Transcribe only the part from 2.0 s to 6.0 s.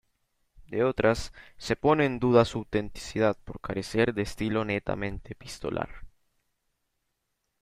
en duda su autenticidad por carecer de estilo netamente epistolar.